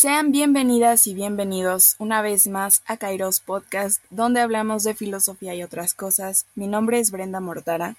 Sean 0.00 0.32
bienvenidas 0.32 1.06
y 1.06 1.12
bienvenidos 1.12 1.96
una 1.98 2.22
vez 2.22 2.46
más 2.46 2.80
a 2.86 2.96
Kairos 2.96 3.40
Podcast, 3.40 4.02
donde 4.08 4.40
hablamos 4.40 4.82
de 4.82 4.94
filosofía 4.94 5.54
y 5.54 5.62
otras 5.62 5.92
cosas. 5.92 6.46
Mi 6.54 6.68
nombre 6.68 7.00
es 7.00 7.10
Brenda 7.10 7.38
Mortara 7.40 7.96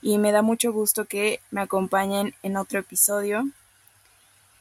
y 0.00 0.18
me 0.18 0.30
da 0.30 0.42
mucho 0.42 0.72
gusto 0.72 1.06
que 1.06 1.40
me 1.50 1.60
acompañen 1.60 2.36
en 2.44 2.56
otro 2.56 2.78
episodio. 2.78 3.48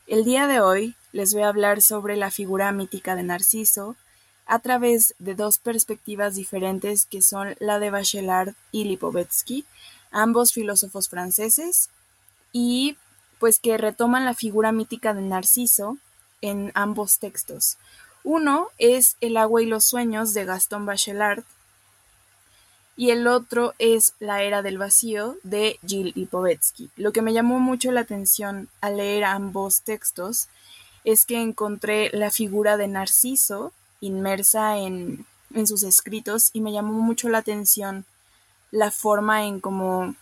El 0.07 0.23
día 0.23 0.47
de 0.47 0.61
hoy 0.61 0.95
les 1.11 1.35
voy 1.35 1.43
a 1.43 1.49
hablar 1.49 1.83
sobre 1.83 2.17
la 2.17 2.31
figura 2.31 2.71
mítica 2.71 3.15
de 3.15 3.21
Narciso 3.21 3.95
a 4.47 4.57
través 4.57 5.13
de 5.19 5.35
dos 5.35 5.59
perspectivas 5.59 6.33
diferentes 6.33 7.05
que 7.05 7.21
son 7.21 7.55
la 7.59 7.77
de 7.77 7.91
Bachelard 7.91 8.55
y 8.71 8.85
Lipovetsky, 8.85 9.63
ambos 10.09 10.53
filósofos 10.53 11.07
franceses, 11.07 11.91
y 12.51 12.97
pues 13.37 13.59
que 13.59 13.77
retoman 13.77 14.25
la 14.25 14.33
figura 14.33 14.71
mítica 14.71 15.13
de 15.13 15.21
Narciso 15.21 15.99
en 16.43 16.71
ambos 16.75 17.19
textos. 17.19 17.77
Uno 18.23 18.67
es 18.77 19.15
El 19.21 19.37
agua 19.37 19.63
y 19.63 19.65
los 19.65 19.85
sueños 19.85 20.33
de 20.33 20.45
Gaston 20.45 20.85
Bachelard 20.85 21.43
y 22.95 23.09
el 23.09 23.27
otro 23.27 23.73
es 23.79 24.13
La 24.19 24.43
era 24.43 24.61
del 24.61 24.77
vacío 24.77 25.37
de 25.41 25.79
Gilles 25.87 26.15
Lipovetsky. 26.15 26.91
Lo 26.95 27.11
que 27.11 27.23
me 27.23 27.33
llamó 27.33 27.59
mucho 27.59 27.91
la 27.91 28.01
atención 28.01 28.67
al 28.81 28.97
leer 28.97 29.23
ambos 29.23 29.81
textos 29.81 30.47
es 31.03 31.25
que 31.25 31.41
encontré 31.41 32.09
la 32.13 32.29
figura 32.29 32.77
de 32.77 32.87
Narciso 32.87 33.71
inmersa 33.99 34.77
en, 34.77 35.25
en 35.53 35.65
sus 35.65 35.83
escritos 35.83 36.49
y 36.51 36.59
me 36.59 36.73
llamó 36.73 36.93
mucho 36.93 37.29
la 37.29 37.39
atención 37.39 38.05
la 38.69 38.91
forma 38.91 39.45
en 39.45 39.61
cómo 39.61 40.13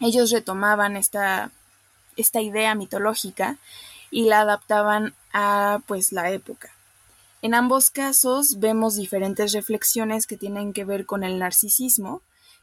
ellos 0.00 0.30
retomaban 0.32 0.96
esta, 0.96 1.50
esta 2.16 2.40
idea 2.40 2.74
mitológica 2.74 3.58
y 4.14 4.26
la 4.26 4.42
adaptaban 4.42 5.12
a 5.32 5.80
pues 5.88 6.12
la 6.12 6.30
época. 6.30 6.70
En 7.42 7.52
ambos 7.52 7.90
casos 7.90 8.60
vemos 8.60 8.94
diferentes 8.94 9.52
reflexiones 9.52 10.28
que 10.28 10.36
tienen 10.36 10.72
que 10.72 10.84
ver 10.84 11.04
con 11.04 11.24
el 11.24 11.40
narcisismo, 11.40 12.22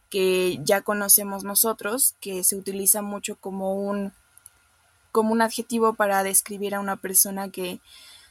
que 0.09 0.59
ya 0.63 0.79
conocemos 0.79 1.44
nosotros, 1.44 2.16
que 2.22 2.45
se 2.45 2.55
utiliza 2.55 3.02
mucho 3.02 3.35
como 3.35 3.75
un 3.75 4.13
como 5.11 5.33
un 5.33 5.41
adjetivo 5.41 5.94
para 5.94 6.23
describir 6.23 6.73
a 6.73 6.79
una 6.79 6.95
persona 6.95 7.49
que 7.49 7.81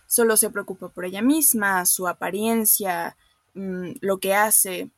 solo 0.07 0.39
se 0.39 0.49
preocupa 0.49 0.89
por 0.89 1.05
ella 1.05 1.21
misma, 1.21 1.85
su 1.85 2.09
apariencia, 2.09 3.19
mm, 3.53 3.97
lo 4.01 4.17
que 4.17 4.35
hace, 4.35 4.89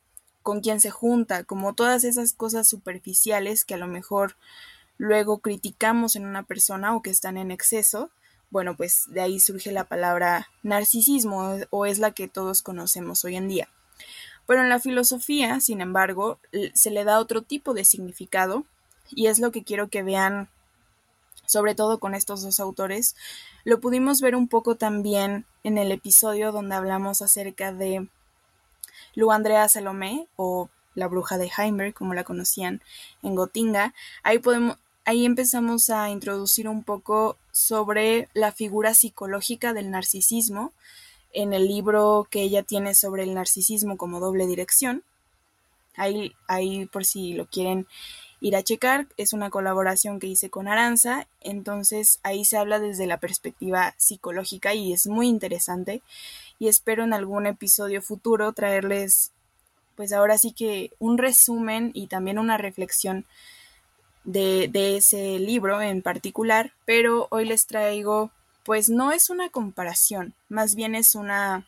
con 0.43 0.61
quién 0.61 0.79
se 0.79 0.91
junta, 0.91 1.43
como 1.43 1.73
todas 1.73 2.05
esas 2.05 2.31
cosas 2.31 2.69
superficiales 2.69 3.65
que 3.65 3.73
a 3.73 3.77
lo 3.77 3.87
mejor 3.87 4.37
luego 4.97 5.39
criticamos 5.39 6.15
en 6.15 6.25
una 6.25 6.43
persona 6.43 6.95
o 6.95 7.01
que 7.01 7.09
están 7.09 7.37
en 7.37 7.51
exceso, 7.51 8.09
bueno, 8.49 8.77
pues 8.77 9.05
de 9.07 9.21
ahí 9.21 9.39
surge 9.39 9.71
la 9.71 9.85
palabra 9.85 10.47
narcisismo 10.61 11.57
o 11.71 11.85
es 11.85 11.97
la 11.97 12.11
que 12.11 12.27
todos 12.27 12.61
conocemos 12.61 13.25
hoy 13.25 13.35
en 13.35 13.47
día. 13.47 13.67
Pero 14.45 14.61
en 14.61 14.69
la 14.69 14.79
filosofía, 14.79 15.59
sin 15.59 15.81
embargo, 15.81 16.39
se 16.73 16.91
le 16.91 17.03
da 17.03 17.19
otro 17.19 17.41
tipo 17.41 17.73
de 17.73 17.85
significado 17.85 18.65
y 19.09 19.27
es 19.27 19.39
lo 19.39 19.51
que 19.51 19.63
quiero 19.63 19.89
que 19.89 20.03
vean 20.03 20.49
sobre 21.45 21.75
todo 21.75 21.99
con 21.99 22.15
estos 22.15 22.41
dos 22.41 22.59
autores. 22.59 23.15
Lo 23.63 23.79
pudimos 23.79 24.21
ver 24.21 24.35
un 24.35 24.47
poco 24.47 24.75
también 24.75 25.45
en 25.63 25.77
el 25.77 25.91
episodio 25.91 26.51
donde 26.51 26.75
hablamos 26.75 27.21
acerca 27.21 27.73
de 27.73 28.07
Lu 29.15 29.31
Andrea 29.31 29.67
Salomé 29.69 30.27
o 30.35 30.69
la 30.95 31.07
bruja 31.07 31.37
de 31.37 31.51
Heimer, 31.57 31.93
como 31.93 32.13
la 32.13 32.23
conocían 32.23 32.81
en 33.23 33.35
Gotinga. 33.35 33.93
Ahí 34.21 34.39
podemos 34.39 34.77
ahí 35.05 35.25
empezamos 35.25 35.89
a 35.89 36.09
introducir 36.09 36.67
un 36.67 36.83
poco 36.83 37.37
sobre 37.51 38.29
la 38.33 38.51
figura 38.51 38.93
psicológica 38.93 39.73
del 39.73 39.91
narcisismo 39.91 40.71
en 41.33 41.53
el 41.53 41.67
libro 41.67 42.27
que 42.29 42.41
ella 42.41 42.63
tiene 42.63 42.93
sobre 42.95 43.23
el 43.23 43.33
narcisismo 43.33 43.97
como 43.97 44.19
doble 44.19 44.45
dirección. 44.45 45.03
Ahí, 45.95 46.33
ahí 46.47 46.85
por 46.85 47.05
si 47.05 47.33
lo 47.33 47.47
quieren 47.47 47.87
ir 48.39 48.55
a 48.55 48.63
checar, 48.63 49.07
es 49.17 49.33
una 49.33 49.49
colaboración 49.49 50.19
que 50.19 50.27
hice 50.27 50.49
con 50.49 50.67
Aranza, 50.67 51.27
entonces 51.39 52.19
ahí 52.23 52.45
se 52.45 52.57
habla 52.57 52.79
desde 52.79 53.07
la 53.07 53.17
perspectiva 53.17 53.95
psicológica 53.97 54.73
y 54.73 54.91
es 54.91 55.07
muy 55.07 55.27
interesante 55.27 56.01
y 56.59 56.67
espero 56.67 57.03
en 57.03 57.13
algún 57.13 57.45
episodio 57.45 58.01
futuro 58.01 58.51
traerles 58.53 59.31
pues 59.95 60.11
ahora 60.11 60.37
sí 60.37 60.51
que 60.51 60.91
un 60.99 61.17
resumen 61.17 61.91
y 61.93 62.07
también 62.07 62.39
una 62.39 62.57
reflexión 62.57 63.25
de, 64.23 64.69
ese 64.97 65.39
libro 65.39 65.81
en 65.81 66.01
particular, 66.01 66.73
pero 66.85 67.27
hoy 67.31 67.45
les 67.45 67.65
traigo 67.65 68.31
pues 68.63 68.89
no 68.89 69.11
es 69.11 69.29
una 69.29 69.49
comparación, 69.49 70.33
más 70.47 70.75
bien 70.75 70.95
es 70.95 71.15
una 71.15 71.67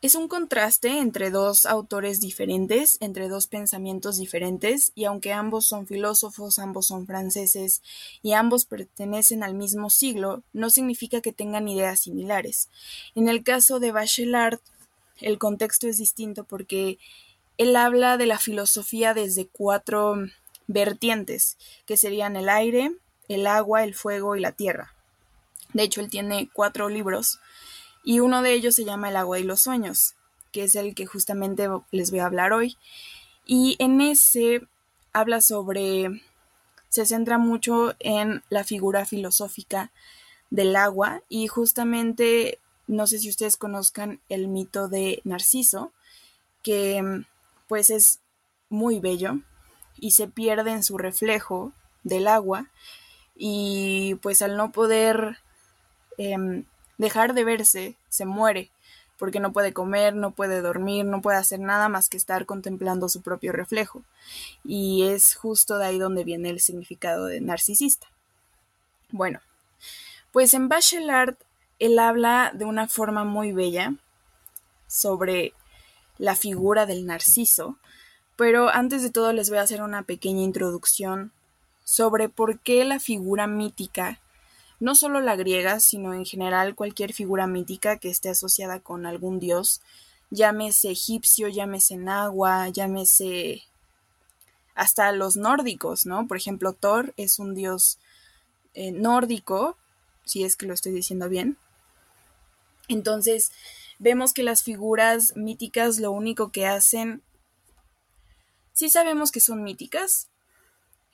es 0.00 0.16
un 0.16 0.26
contraste 0.26 0.98
entre 0.98 1.30
dos 1.30 1.64
autores 1.64 2.20
diferentes, 2.20 2.96
entre 3.00 3.28
dos 3.28 3.46
pensamientos 3.46 4.16
diferentes, 4.16 4.90
y 4.96 5.04
aunque 5.04 5.32
ambos 5.32 5.66
son 5.66 5.86
filósofos, 5.86 6.58
ambos 6.58 6.86
son 6.86 7.06
franceses 7.06 7.82
y 8.20 8.32
ambos 8.32 8.64
pertenecen 8.64 9.44
al 9.44 9.54
mismo 9.54 9.90
siglo, 9.90 10.42
no 10.52 10.70
significa 10.70 11.20
que 11.20 11.32
tengan 11.32 11.68
ideas 11.68 12.00
similares. 12.00 12.68
En 13.14 13.28
el 13.28 13.44
caso 13.44 13.78
de 13.78 13.92
Bachelard, 13.92 14.58
el 15.20 15.38
contexto 15.38 15.86
es 15.86 15.98
distinto 15.98 16.42
porque 16.42 16.98
él 17.58 17.76
habla 17.76 18.16
de 18.16 18.26
la 18.26 18.38
filosofía 18.38 19.14
desde 19.14 19.46
cuatro 19.46 20.16
vertientes, 20.66 21.56
que 21.86 21.96
serían 21.96 22.36
el 22.36 22.48
aire, 22.48 22.92
el 23.28 23.46
agua, 23.46 23.84
el 23.84 23.94
fuego 23.94 24.36
y 24.36 24.40
la 24.40 24.52
tierra. 24.52 24.94
De 25.72 25.82
hecho, 25.82 26.00
él 26.00 26.10
tiene 26.10 26.50
cuatro 26.52 26.88
libros 26.88 27.40
y 28.04 28.20
uno 28.20 28.42
de 28.42 28.52
ellos 28.52 28.74
se 28.74 28.84
llama 28.84 29.08
El 29.08 29.16
agua 29.16 29.38
y 29.38 29.44
los 29.44 29.60
sueños, 29.60 30.14
que 30.50 30.64
es 30.64 30.74
el 30.74 30.94
que 30.94 31.06
justamente 31.06 31.68
les 31.90 32.10
voy 32.10 32.20
a 32.20 32.26
hablar 32.26 32.52
hoy. 32.52 32.76
Y 33.46 33.76
en 33.78 34.00
ese 34.00 34.62
habla 35.12 35.40
sobre, 35.40 36.22
se 36.88 37.06
centra 37.06 37.38
mucho 37.38 37.94
en 38.00 38.42
la 38.50 38.64
figura 38.64 39.06
filosófica 39.06 39.90
del 40.50 40.76
agua 40.76 41.22
y 41.28 41.46
justamente, 41.46 42.58
no 42.86 43.06
sé 43.06 43.18
si 43.18 43.28
ustedes 43.28 43.56
conozcan 43.56 44.20
el 44.28 44.48
mito 44.48 44.88
de 44.88 45.20
Narciso, 45.24 45.92
que 46.62 47.24
pues 47.72 47.88
es 47.88 48.20
muy 48.68 49.00
bello 49.00 49.38
y 49.96 50.10
se 50.10 50.28
pierde 50.28 50.72
en 50.72 50.84
su 50.84 50.98
reflejo 50.98 51.72
del 52.02 52.28
agua 52.28 52.66
y 53.34 54.16
pues 54.16 54.42
al 54.42 54.58
no 54.58 54.72
poder 54.72 55.38
em, 56.18 56.66
dejar 56.98 57.32
de 57.32 57.44
verse, 57.44 57.96
se 58.10 58.26
muere, 58.26 58.70
porque 59.16 59.40
no 59.40 59.54
puede 59.54 59.72
comer, 59.72 60.14
no 60.14 60.32
puede 60.32 60.60
dormir, 60.60 61.06
no 61.06 61.22
puede 61.22 61.38
hacer 61.38 61.60
nada 61.60 61.88
más 61.88 62.10
que 62.10 62.18
estar 62.18 62.44
contemplando 62.44 63.08
su 63.08 63.22
propio 63.22 63.52
reflejo. 63.52 64.02
Y 64.62 65.04
es 65.04 65.34
justo 65.34 65.78
de 65.78 65.86
ahí 65.86 65.98
donde 65.98 66.24
viene 66.24 66.50
el 66.50 66.60
significado 66.60 67.24
de 67.24 67.40
narcisista. 67.40 68.06
Bueno, 69.08 69.40
pues 70.30 70.52
en 70.52 70.68
Bachelard 70.68 71.36
él 71.78 71.98
habla 71.98 72.52
de 72.54 72.66
una 72.66 72.86
forma 72.86 73.24
muy 73.24 73.52
bella 73.52 73.94
sobre 74.88 75.54
la 76.22 76.36
figura 76.36 76.86
del 76.86 77.04
narciso, 77.04 77.78
pero 78.36 78.68
antes 78.68 79.02
de 79.02 79.10
todo 79.10 79.32
les 79.32 79.50
voy 79.50 79.58
a 79.58 79.62
hacer 79.62 79.82
una 79.82 80.04
pequeña 80.04 80.42
introducción 80.42 81.32
sobre 81.82 82.28
por 82.28 82.60
qué 82.60 82.84
la 82.84 83.00
figura 83.00 83.48
mítica 83.48 84.20
no 84.78 84.94
solo 84.94 85.20
la 85.20 85.34
griega, 85.34 85.80
sino 85.80 86.14
en 86.14 86.24
general 86.24 86.76
cualquier 86.76 87.12
figura 87.12 87.48
mítica 87.48 87.96
que 87.96 88.08
esté 88.08 88.28
asociada 88.28 88.78
con 88.78 89.04
algún 89.04 89.40
dios, 89.40 89.80
llámese 90.30 90.92
egipcio, 90.92 91.48
llámese 91.48 91.98
agua, 92.06 92.68
llámese 92.68 93.64
hasta 94.76 95.10
los 95.10 95.36
nórdicos, 95.36 96.06
¿no? 96.06 96.28
Por 96.28 96.36
ejemplo, 96.36 96.72
Thor 96.72 97.14
es 97.16 97.40
un 97.40 97.56
dios 97.56 97.98
eh, 98.74 98.92
nórdico, 98.92 99.76
si 100.24 100.44
es 100.44 100.56
que 100.56 100.66
lo 100.66 100.74
estoy 100.74 100.92
diciendo 100.92 101.28
bien. 101.28 101.58
Entonces, 102.86 103.50
vemos 104.02 104.34
que 104.34 104.42
las 104.42 104.62
figuras 104.62 105.34
míticas 105.36 105.98
lo 105.98 106.10
único 106.12 106.52
que 106.52 106.66
hacen, 106.66 107.22
sí 108.72 108.90
sabemos 108.90 109.32
que 109.32 109.40
son 109.40 109.62
míticas. 109.62 110.28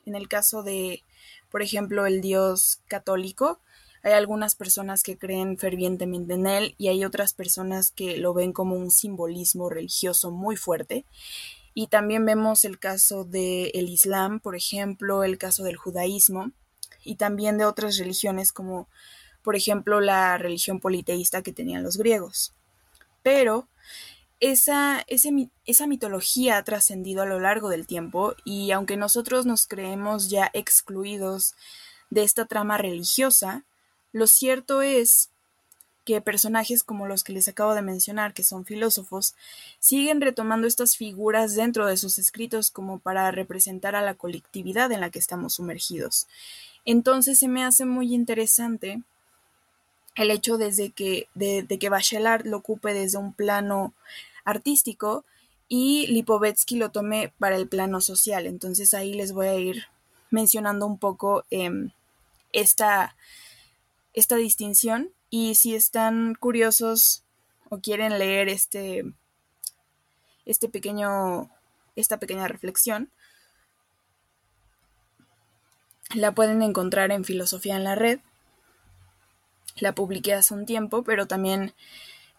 En 0.07 0.15
el 0.15 0.27
caso 0.27 0.63
de 0.63 1.03
por 1.51 1.63
ejemplo, 1.63 2.07
el 2.07 2.21
Dios 2.21 2.81
católico. 2.89 3.61
Hay 4.03 4.13
algunas 4.13 4.55
personas 4.55 5.03
que 5.03 5.19
creen 5.19 5.59
fervientemente 5.59 6.35
en 6.35 6.47
él 6.47 6.75
y 6.79 6.89
hay 6.89 7.05
otras 7.05 7.35
personas 7.35 7.91
que 7.91 8.17
lo 8.17 8.33
ven 8.33 8.53
como 8.53 8.77
un 8.77 8.91
simbolismo 8.91 9.69
religioso 9.69 10.31
muy 10.31 10.57
fuerte. 10.57 11.05
Y 11.75 11.89
también 11.89 12.25
vemos 12.25 12.65
el 12.65 12.79
caso 12.79 13.25
del 13.25 13.71
el 13.75 13.89
Islam, 13.89 14.41
por 14.41 14.57
ejemplo, 14.57 15.25
el 15.25 15.39
caso 15.39 15.65
del 15.65 15.77
judaísmo 15.77 16.53
y 17.05 17.17
también 17.17 17.59
de 17.59 17.65
otras 17.65 17.99
religiones 17.99 18.53
como, 18.53 18.89
por 19.43 19.57
ejemplo, 19.57 20.01
la 20.01 20.39
religión 20.39 20.81
politeísta 20.81 21.43
que 21.43 21.53
tenían 21.53 21.83
los 21.83 21.97
griegos. 21.97 22.55
Pero 23.23 23.69
esa, 24.41 25.05
esa 25.09 25.87
mitología 25.87 26.59
ha 26.59 26.65
trascendido 26.65 27.23
a 27.23 27.27
lo 27.27 27.41
largo 27.41 27.69
del 27.69 27.87
tiempo 27.87 28.35
y 28.45 28.71
aunque 28.71 28.97
nosotros 28.97 29.47
nos 29.47 29.67
creemos 29.67 30.31
ya 30.31 30.51
excluidos 30.53 31.55
de 32.11 32.23
esta 32.23 32.47
trama 32.47 32.79
religiosa, 32.79 33.65
Lo 34.11 34.27
cierto 34.27 34.81
es 34.81 35.31
que 36.09 36.23
personajes 36.23 36.83
como 36.83 37.07
los 37.07 37.23
que 37.23 37.35
les 37.35 37.49
acabo 37.49 37.75
de 37.75 37.83
mencionar, 37.83 38.33
que 38.33 38.43
son 38.43 38.65
filósofos, 38.65 39.35
siguen 39.79 40.23
retomando 40.23 40.67
estas 40.67 40.97
figuras 40.97 41.55
dentro 41.55 41.87
de 41.87 41.99
sus 41.99 42.19
escritos 42.19 42.71
como 42.71 42.99
para 42.99 43.31
representar 43.31 43.95
a 43.95 44.01
la 44.01 44.15
colectividad 44.15 44.91
en 44.91 45.03
la 45.03 45.11
que 45.11 45.19
estamos 45.19 45.55
sumergidos. 45.57 46.27
Entonces 46.87 47.39
se 47.39 47.49
me 47.49 47.63
hace 47.63 47.85
muy 47.85 48.15
interesante 48.15 49.03
el 50.19 50.33
hecho 50.33 50.59
desde 50.59 50.91
que, 50.91 51.29
de, 51.35 51.65
que 51.67 51.89
Bachelard 51.89 52.45
lo 52.45 52.59
ocupe 52.59 52.93
desde 52.93 53.19
un 53.19 53.33
plano 53.33 53.95
artístico 54.45 55.25
y 55.69 56.09
Lipovetsky 56.09 56.77
lo 56.77 56.91
tome 56.91 57.33
para 57.39 57.57
el 57.57 57.69
plano 57.69 58.01
social. 58.01 58.47
Entonces 58.47 58.95
ahí 58.95 59.15
les 59.15 59.33
voy 59.33 59.47
a 59.47 59.55
ir 59.55 59.85
mencionando 60.31 60.87
un 60.87 60.99
poco 60.99 61.45
em, 61.51 61.91
esta, 62.53 63.15
esta 64.13 64.37
distinción 64.37 65.11
y 65.31 65.55
si 65.55 65.77
están 65.77 66.35
curiosos 66.35 67.23
o 67.69 67.79
quieren 67.79 68.19
leer 68.19 68.49
este, 68.49 69.05
este 70.47 70.69
pequeño, 70.69 71.49
esta 71.95 72.19
pequeña 72.19 72.49
reflexión, 72.49 73.11
la 76.15 76.33
pueden 76.33 76.63
encontrar 76.63 77.13
en 77.13 77.25
Filosofía 77.25 77.77
en 77.77 77.85
la 77.85 77.95
Red. 77.95 78.19
La 79.81 79.95
publiqué 79.95 80.35
hace 80.35 80.55
un 80.55 80.67
tiempo, 80.67 81.03
pero 81.03 81.27
también 81.27 81.75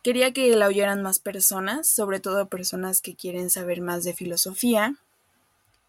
quería 0.03 0.33
que 0.33 0.55
la 0.55 0.67
oyeran 0.67 1.01
más 1.01 1.19
personas, 1.19 1.87
sobre 1.87 2.19
todo 2.19 2.49
personas 2.49 3.01
que 3.01 3.15
quieren 3.15 3.49
saber 3.49 3.81
más 3.81 4.03
de 4.03 4.13
filosofía. 4.13 4.95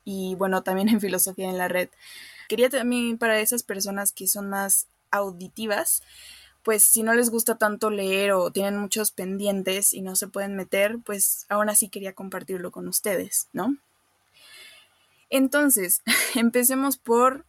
Y 0.05 0.35
bueno, 0.37 0.63
también 0.63 0.89
en 0.89 1.01
Filosofía 1.01 1.49
en 1.49 1.59
la 1.59 1.69
Red. 1.69 1.89
Quería 2.49 2.69
también 2.69 3.19
para 3.19 3.41
esas 3.41 3.63
personas 3.63 4.13
que 4.13 4.27
son 4.27 4.49
más 4.49 4.89
auditivas, 5.11 6.03
pues 6.63 6.83
si 6.83 7.03
no 7.03 7.15
les 7.15 7.31
gusta 7.31 7.57
tanto 7.57 7.91
leer 7.91 8.33
o 8.33 8.51
tienen 8.51 8.77
muchos 8.77 9.13
pendientes 9.13 9.95
y 9.95 10.03
no 10.03 10.17
se 10.17 10.29
pueden 10.29 10.57
meter, 10.57 10.99
pues 11.05 11.47
aún 11.49 11.69
así 11.69 11.89
quería 11.89 12.13
compartirlo 12.13 12.71
con 12.71 12.89
ustedes, 12.89 13.49
¿no? 13.53 13.77
Entonces, 15.31 16.03
empecemos 16.35 16.97
por 16.97 17.45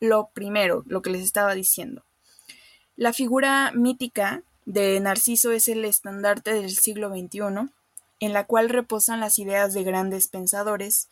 lo 0.00 0.28
primero, 0.28 0.84
lo 0.86 1.02
que 1.02 1.10
les 1.10 1.22
estaba 1.22 1.54
diciendo. 1.54 2.02
La 2.98 3.14
figura 3.14 3.72
mítica 3.74 4.42
de 4.66 5.00
Narciso 5.00 5.52
es 5.52 5.68
el 5.68 5.86
estandarte 5.86 6.52
del 6.52 6.70
siglo 6.70 7.08
XXI, 7.08 7.70
en 8.20 8.32
la 8.34 8.44
cual 8.44 8.68
reposan 8.68 9.20
las 9.20 9.38
ideas 9.38 9.72
de 9.72 9.84
grandes 9.84 10.28
pensadores, 10.28 11.08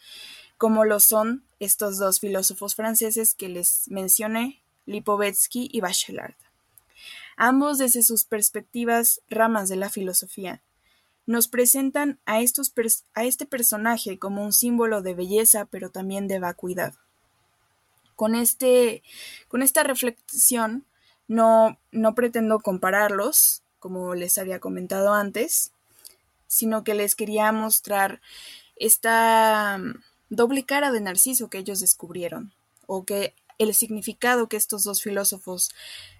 como 0.58 0.84
lo 0.84 1.00
son 1.00 1.44
estos 1.60 1.96
dos 1.96 2.20
filósofos 2.20 2.74
franceses 2.74 3.34
que 3.34 3.48
les 3.48 3.88
mencioné, 3.88 4.60
Lipovetsky 4.84 5.70
y 5.72 5.80
Bachelard 5.80 6.34
ambos 7.36 7.78
desde 7.78 8.02
sus 8.02 8.24
perspectivas 8.24 9.20
ramas 9.28 9.68
de 9.68 9.76
la 9.76 9.90
filosofía. 9.90 10.62
Nos 11.26 11.48
presentan 11.48 12.18
a, 12.24 12.40
este 12.40 13.46
personaje 13.46 14.18
como 14.18 14.42
un 14.42 14.52
símbolo 14.52 15.02
de 15.02 15.14
belleza, 15.14 15.66
pero 15.66 15.90
también 15.90 16.28
de 16.28 16.38
vacuidad. 16.38 16.94
Con, 18.14 18.34
este, 18.34 19.02
con 19.48 19.62
esta 19.62 19.82
reflexión 19.82 20.86
no, 21.28 21.78
no 21.92 22.14
pretendo 22.14 22.60
compararlos, 22.60 23.62
como 23.78 24.14
les 24.14 24.38
había 24.38 24.60
comentado 24.60 25.12
antes, 25.12 25.72
sino 26.46 26.84
que 26.84 26.94
les 26.94 27.14
quería 27.14 27.52
mostrar 27.52 28.20
esta 28.76 29.78
mm, 29.78 30.02
doble 30.30 30.64
cara 30.64 30.92
de 30.92 31.00
Narciso 31.00 31.50
que 31.50 31.58
ellos 31.58 31.80
descubrieron, 31.80 32.52
o 32.86 33.04
que 33.04 33.34
el 33.58 33.74
significado 33.74 34.48
que 34.48 34.56
estos 34.56 34.84
dos 34.84 35.02
filósofos 35.02 35.70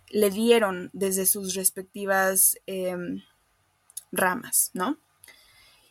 le 0.08 0.30
dieron 0.30 0.90
desde 0.92 1.26
sus 1.26 1.54
respectivas 1.54 2.58
em, 2.66 3.22
ramas, 4.12 4.70
¿no? 4.72 4.98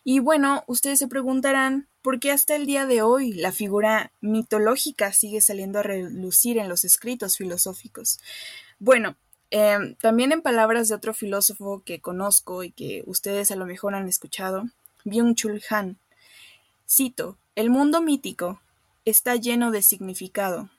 Y 0.04 0.20
bueno, 0.20 0.64
ustedes 0.68 1.00
se 1.00 1.08
preguntarán 1.08 1.88
por 2.02 2.20
qué 2.20 2.32
hasta 2.32 2.56
el 2.56 2.68
día 2.68 2.86
de 2.86 3.02
hoy 3.02 3.34
la 3.34 3.52
figura 3.52 4.12
mitológica 4.22 5.12
sigue 5.12 5.42
saliendo 5.42 5.80
a 5.80 5.84
relucir 5.84 6.60
en 6.60 6.70
los 6.70 6.86
escritos 6.86 7.38
filosóficos. 7.38 8.20
Bueno, 8.86 9.18
em, 9.50 9.96
también 9.96 10.32
en 10.32 10.44
palabras 10.44 10.88
de 10.88 10.94
otro 10.94 11.16
filósofo 11.16 11.82
que 11.84 12.02
conozco 12.02 12.64
y 12.64 12.70
que 12.70 13.02
ustedes 13.08 13.50
a 13.50 13.56
lo 13.56 13.66
mejor 13.66 13.96
han 13.96 14.08
escuchado, 14.08 14.66
Byung-Chul 15.06 15.64
Han, 15.72 15.98
cito, 16.88 17.36
el 17.56 17.72
mundo 17.72 18.00
mítico 18.04 18.62
está 19.04 19.38
lleno 19.38 19.72
de 19.72 19.82
significado, 19.82 20.70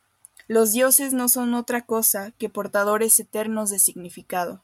los 0.47 0.71
dioses 0.71 1.15
no 1.15 1.29
son 1.29 1.55
otra 1.55 1.85
cosa 1.85 2.31
que 2.39 2.49
portadores 2.49 3.19
eternos 3.19 3.71
de 3.71 3.81
significado, 3.81 4.63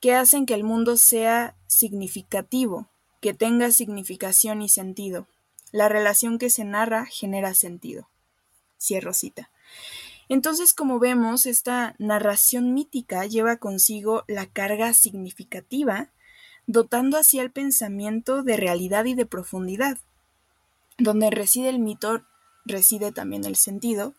que 0.00 0.16
hacen 0.16 0.44
que 0.44 0.54
el 0.54 0.64
mundo 0.64 0.96
sea 0.96 1.54
significativo, 1.68 2.88
que 3.20 3.32
tenga 3.32 3.70
significación 3.70 4.60
y 4.60 4.68
sentido. 4.68 5.28
La 5.70 5.88
relación 5.88 6.36
que 6.36 6.50
se 6.50 6.64
narra 6.64 7.06
genera 7.06 7.54
sentido. 7.54 8.08
Cierro 8.76 9.14
cita. 9.14 9.50
Entonces, 10.30 10.74
como 10.74 11.00
vemos, 11.00 11.44
esta 11.44 11.96
narración 11.98 12.72
mítica 12.72 13.26
lleva 13.26 13.56
consigo 13.56 14.22
la 14.28 14.46
carga 14.46 14.94
significativa, 14.94 16.08
dotando 16.68 17.18
así 17.18 17.40
al 17.40 17.50
pensamiento 17.50 18.44
de 18.44 18.56
realidad 18.56 19.06
y 19.06 19.14
de 19.14 19.26
profundidad. 19.26 19.98
Donde 20.98 21.30
reside 21.30 21.68
el 21.68 21.80
mito, 21.80 22.22
reside 22.64 23.10
también 23.10 23.44
el 23.44 23.56
sentido, 23.56 24.14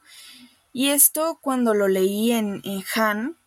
y 0.74 0.90
esto 0.90 1.40
cuando 1.42 1.74
lo 1.74 1.88
leí 1.88 2.34
en, 2.34 2.62
Han 2.94 3.38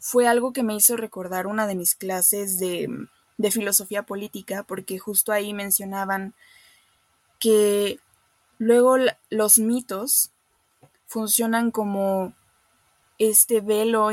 fue 0.00 0.26
algo 0.26 0.52
que 0.52 0.64
me 0.64 0.74
hizo 0.74 0.96
recordar 0.96 1.46
una 1.46 1.68
de 1.68 1.76
mis 1.76 1.94
clases 1.94 2.58
de, 2.58 2.88
de 3.36 3.50
filosofía 3.52 4.02
política, 4.02 4.64
porque 4.64 4.98
justo 4.98 5.30
ahí 5.30 5.54
mencionaban 5.54 6.34
que 7.38 8.00
luego 8.58 8.96
los 9.30 9.60
mitos 9.60 10.32
funcionan 11.08 11.72
como 11.72 12.32
este 13.18 13.60
velo, 13.60 14.10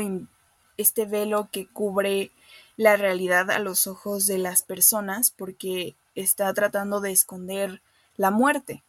este 0.76 1.06
velo 1.06 1.48
que 1.52 1.68
cubre 1.68 2.32
la 2.76 2.96
realidad 2.96 3.50
a 3.52 3.60
los 3.60 3.86
ojos 3.86 4.26
de 4.26 4.38
las 4.38 4.62
personas 4.62 5.30
porque 5.30 5.94
está 6.16 6.52
tratando 6.52 7.00
de 7.00 7.12
esconder 7.12 7.80
la 8.16 8.32
muerte. 8.32 8.82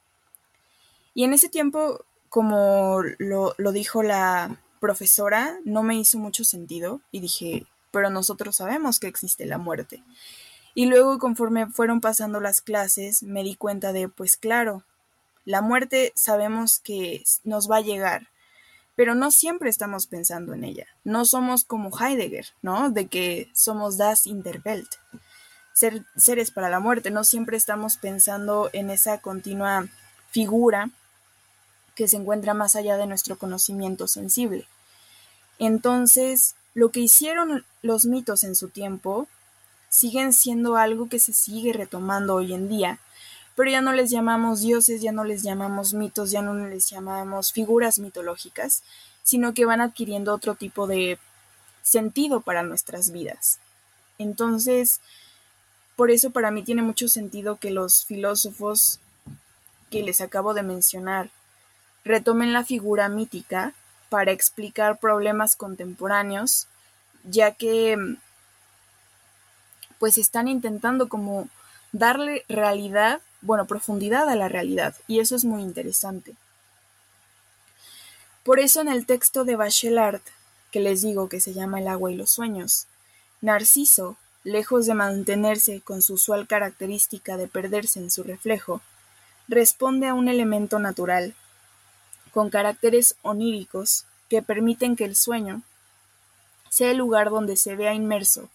Y 1.14 1.24
en 1.24 1.34
ese 1.34 1.50
tiempo 1.50 2.04
como 2.30 3.02
lo, 3.18 3.54
dijo 3.72 4.04
la 4.04 4.60
profesora, 4.80 5.58
no 5.66 5.84
me 5.84 5.96
hizo 5.96 6.18
mucho 6.18 6.44
sentido 6.44 7.02
y 7.12 7.20
dije, 7.20 7.66
pero 7.92 8.10
nosotros 8.10 8.58
sabemos 8.58 9.00
que 9.00 9.08
existe 9.08 9.46
la 9.46 9.58
muerte. 9.58 10.04
Y 10.76 10.86
luego 10.86 11.18
conforme 11.18 11.68
fueron 11.68 12.02
pasando 12.02 12.40
las 12.40 12.62
clases, 12.62 13.24
me 13.24 13.44
di 13.44 13.56
cuenta 13.56 13.94
de, 13.94 14.10
pues 14.10 14.38
claro, 14.38 14.84
la 15.48 15.62
muerte 15.62 16.12
sabemos 16.13 16.82
que 16.82 17.24
nos 17.46 17.72
va 17.72 17.77
a 17.77 17.82
llegar, 17.82 18.27
pero 18.98 19.16
no 19.16 19.32
siempre 19.32 19.70
estamos 19.70 20.06
pensando 20.06 20.54
en 20.54 20.66
ella. 20.66 20.88
No 21.06 21.24
somos 21.24 21.63
como 21.63 21.89
Heidegger, 21.98 22.48
¿no? 22.62 22.89
De 22.89 23.08
que 23.08 23.50
somos 23.54 23.96
das 23.96 24.27
Interwelt, 24.27 24.89
ser, 25.72 26.04
seres 26.18 26.51
para 26.51 26.70
la 26.70 26.82
muerte. 26.82 27.12
No 27.12 27.24
siempre 27.24 27.56
estamos 27.56 27.96
pensando 27.96 28.70
en 28.74 28.89
esa 28.89 29.20
continua 29.20 29.88
figura 30.32 30.89
que 31.96 32.10
se 32.10 32.18
encuentra 32.18 32.54
más 32.54 32.75
allá 32.75 32.98
de 32.98 33.08
nuestro 33.08 33.38
conocimiento 33.38 34.06
sensible. 34.10 34.68
Entonces, 35.60 36.56
lo 36.74 36.89
que 36.89 37.00
hicieron 37.00 37.63
los 37.82 38.06
mitos 38.06 38.44
en 38.44 38.54
su 38.54 38.68
tiempo 38.68 39.30
siguen 39.88 40.34
siendo 40.34 40.75
algo 40.75 41.08
que 41.08 41.20
se 41.20 41.32
sigue 41.32 41.72
retomando 41.72 42.36
hoy 42.36 42.54
en 42.54 42.68
día, 42.68 43.00
pero 43.58 43.72
ya 43.72 43.82
no 43.82 43.92
les 43.92 44.12
llamamos 44.12 44.62
dioses, 44.62 45.02
ya 45.02 45.12
no 45.12 45.24
les 45.24 45.42
llamamos 45.42 45.96
mitos, 45.96 46.30
ya 46.30 46.44
no 46.44 46.54
les 46.54 46.92
llamamos 46.92 47.52
figuras 47.52 47.98
mitológicas, 47.98 48.84
sino 49.24 49.56
que 49.56 49.66
van 49.66 49.82
adquiriendo 49.82 50.32
otro 50.32 50.54
tipo 50.54 50.86
de 50.86 51.18
sentido 51.82 52.42
para 52.42 52.62
nuestras 52.62 53.12
vidas. 53.12 53.58
Entonces, 54.20 55.02
por 55.96 56.12
eso 56.12 56.30
para 56.30 56.52
mí 56.52 56.62
tiene 56.62 56.84
mucho 56.84 57.08
sentido 57.08 57.56
que 57.56 57.72
los 57.72 58.06
filósofos 58.06 59.00
que 59.90 60.04
les 60.04 60.22
acabo 60.22 60.54
de 60.54 60.62
mencionar 60.62 61.32
retomen 62.06 62.54
la 62.54 62.64
figura 62.64 63.10
mítica 63.10 63.74
para 64.10 64.34
explicar 64.34 65.00
problemas 65.00 65.56
contemporáneos, 65.56 66.68
ya 67.24 67.54
que 67.54 67.98
pues 69.98 70.20
están 70.20 70.48
intentando 70.48 71.10
como 71.10 71.50
darle 71.92 72.46
realidad, 72.48 73.20
bueno, 73.41 73.65
profundidad 73.65 74.29
a 74.29 74.36
la 74.36 74.50
realidad, 74.50 74.96
y 75.08 75.20
eso 75.20 75.36
es 75.36 75.46
muy 75.46 75.62
interesante. 75.62 76.36
Por 78.44 78.60
eso 78.60 78.82
en 78.82 78.88
el 78.88 79.06
texto 79.06 79.44
de 79.46 79.56
Bachelard, 79.56 80.22
que 80.72 80.79
les 80.79 81.01
digo 81.01 81.29
que 81.29 81.39
se 81.39 81.53
llama 81.53 81.79
El 81.79 81.88
agua 81.88 82.12
y 82.12 82.15
los 82.15 82.32
sueños, 82.32 82.88
Narciso, 83.41 84.17
lejos 84.44 84.86
de 84.86 84.94
mantenerse 84.94 85.82
con 85.82 86.01
su 86.01 86.13
usual 86.13 86.48
característica 86.48 87.38
de 87.38 87.48
perderse 87.48 88.00
en 88.00 88.10
su 88.10 88.24
reflejo, 88.24 88.82
responde 89.48 90.08
a 90.08 90.13
un 90.13 90.29
elemento 90.29 90.79
natural 90.79 91.36
con 92.32 92.50
caracteres 92.50 93.15
oníricos 93.22 94.06
que 94.29 94.41
permiten 94.41 94.96
que 94.96 95.06
el 95.06 95.15
sueño 95.15 95.62
sea 96.70 96.91
el 96.91 96.98
lugar 96.98 97.29
donde 97.29 97.58
se 97.58 97.75
vea 97.75 97.94
inmerso 97.94 98.50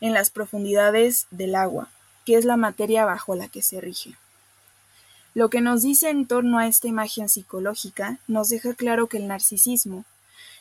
en 0.00 0.12
las 0.12 0.30
profundidades 0.30 1.26
del 1.30 1.54
agua, 1.54 1.88
que 2.24 2.36
es 2.36 2.44
la 2.44 2.56
materia 2.56 3.04
bajo 3.04 3.34
la 3.34 3.48
que 3.48 3.62
se 3.62 3.80
rige. 3.80 4.14
Lo 5.34 5.50
que 5.50 5.60
nos 5.60 5.82
dice 5.82 6.10
en 6.10 6.26
torno 6.26 6.58
a 6.58 6.68
esta 6.68 6.86
imagen 6.86 7.28
psicológica 7.28 8.18
nos 8.28 8.48
deja 8.50 8.74
claro 8.74 9.08
que 9.08 9.16
el 9.16 9.26
narcisismo 9.26 10.04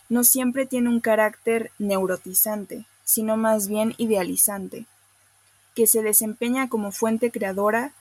no 0.10 0.24
siempre 0.24 0.66
tiene 0.66 0.90
un 0.90 1.00
carácter 1.00 1.72
neurotizante, 1.78 2.86
sino 3.04 3.38
más 3.38 3.68
bien 3.68 3.94
idealizante, 3.98 4.86
que 5.76 5.88
se 5.88 6.02
desempeña 6.02 6.70
como 6.70 6.92
fuente 6.92 7.32
creadora 7.32 7.94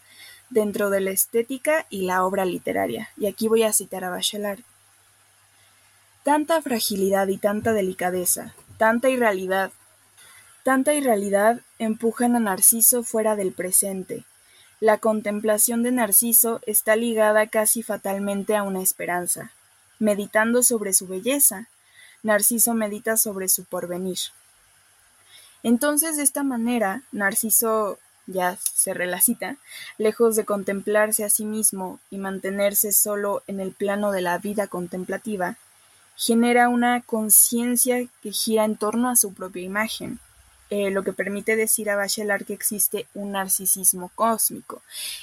dentro 0.50 0.90
de 0.90 1.00
la 1.00 1.10
estética 1.10 1.86
y 1.90 2.02
la 2.02 2.24
obra 2.24 2.44
literaria. 2.44 3.10
Y 3.16 3.26
aquí 3.26 3.48
voy 3.48 3.62
a 3.62 3.72
citar 3.72 4.04
a 4.04 4.10
Bachelard. 4.10 4.60
Tanta 6.22 6.62
fragilidad 6.62 7.28
y 7.28 7.36
tanta 7.36 7.72
delicadeza, 7.72 8.54
tanta 8.78 9.08
irrealidad, 9.08 9.72
tanta 10.62 10.94
irrealidad 10.94 11.60
empujan 11.84 12.36
a 12.36 12.40
Narciso 12.40 13.02
fuera 13.02 13.34
del 13.34 13.52
presente. 13.52 14.24
La 14.80 14.98
contemplación 14.98 15.82
de 15.82 15.92
Narciso 15.92 16.60
está 16.66 16.96
ligada 16.96 17.46
casi 17.48 17.82
fatalmente 17.82 18.56
a 18.56 18.62
una 18.62 18.82
esperanza. 18.82 19.52
Meditando 19.98 20.62
sobre 20.62 20.92
su 20.92 21.06
belleza, 21.06 21.68
Narciso 22.22 22.74
medita 22.74 23.16
sobre 23.16 23.48
su 23.48 23.64
porvenir. 23.64 24.18
Entonces, 25.64 26.16
de 26.16 26.22
esta 26.22 26.42
manera, 26.42 27.02
Narciso 27.12 27.98
ya 28.26 28.56
se 28.56 28.94
relacita, 28.94 29.56
lejos 29.98 30.36
de 30.36 30.44
contemplarse 30.44 31.24
a 31.24 31.30
sí 31.30 31.44
mismo 31.44 31.98
y 32.10 32.18
mantenerse 32.18 32.92
solo 32.92 33.42
en 33.48 33.58
el 33.58 33.72
plano 33.72 34.12
de 34.12 34.20
la 34.20 34.38
vida 34.38 34.68
contemplativa, 34.68 35.56
genera 36.16 36.68
una 36.68 37.00
conciencia 37.00 38.06
que 38.22 38.30
gira 38.30 38.64
en 38.64 38.76
torno 38.76 39.08
a 39.08 39.16
su 39.16 39.34
propia 39.34 39.62
imagen, 39.62 40.20
eh, 40.74 40.90
lo 40.90 41.02
que 41.02 41.12
permite 41.12 41.54
decir 41.54 41.90
a 41.90 41.96
Bachelard 41.96 42.46
que 42.46 42.54
existe 42.54 43.06
un 43.12 43.32
narcisismo 43.32 44.10
cósmico. 44.14 44.80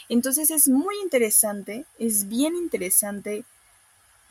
Entonces 0.07 0.51
es 0.51 0.67
muy 0.67 0.93
interesante, 1.01 1.85
es 1.97 2.29
bien 2.29 2.55
interesante 2.55 3.43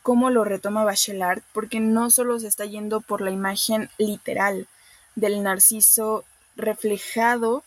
cómo 0.05 0.31
lo 0.31 0.45
retoma 0.45 0.85
Bachelard, 0.85 1.43
porque 1.53 1.81
no 1.81 2.11
solo 2.11 2.39
se 2.39 2.47
está 2.47 2.67
yendo 2.67 3.01
por 3.01 3.21
la 3.21 3.33
imagen 3.33 3.91
literal 3.99 4.69
del 5.17 5.43
narciso 5.43 6.25
reflejado 6.55 7.65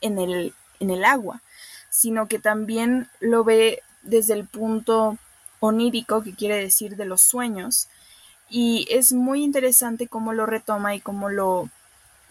en 0.00 0.18
el, 0.18 0.52
en 0.80 0.90
el 0.90 1.04
agua, 1.04 1.42
sino 1.90 2.26
que 2.26 2.40
también 2.40 3.08
lo 3.20 3.44
ve 3.44 3.84
desde 4.02 4.34
el 4.34 4.48
punto 4.48 5.16
onírico, 5.60 6.24
que 6.24 6.34
quiere 6.34 6.56
decir 6.56 6.96
de 6.96 7.04
los 7.04 7.20
sueños, 7.20 7.86
y 8.50 8.88
es 8.90 9.12
muy 9.12 9.44
interesante 9.44 10.08
cómo 10.08 10.32
lo 10.32 10.44
retoma 10.44 10.96
y 10.96 11.00
cómo 11.00 11.28
lo, 11.28 11.70